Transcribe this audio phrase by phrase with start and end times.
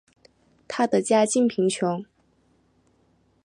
[0.67, 2.03] 她的家境贫穷。